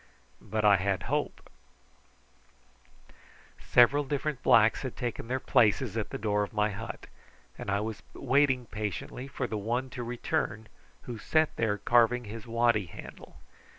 [0.41, 1.47] But I had hope.
[3.59, 7.05] Several different blacks had taken their places at the door of my hut,
[7.55, 10.67] and I was waiting patiently for the one to return
[11.03, 13.37] who sat there carving his waddy handle.